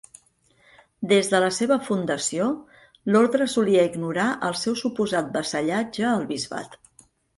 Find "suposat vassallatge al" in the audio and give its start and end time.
4.83-6.27